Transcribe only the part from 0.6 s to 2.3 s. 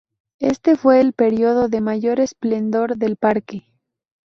fue el período de mayor